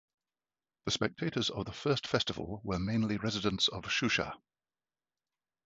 The 0.85 0.91
spectators 0.93 1.51
of 1.51 1.65
the 1.67 1.71
first 1.71 2.07
festival 2.07 2.59
were 2.63 2.79
mainly 2.79 3.17
residents 3.17 3.67
of 3.67 3.83
Shusha. 3.83 4.33